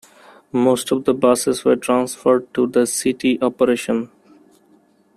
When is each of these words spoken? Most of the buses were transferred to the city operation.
Most 0.51 0.91
of 0.91 1.03
the 1.05 1.13
buses 1.13 1.63
were 1.63 1.75
transferred 1.75 2.51
to 2.55 2.65
the 2.65 2.87
city 2.87 3.37
operation. 3.39 4.09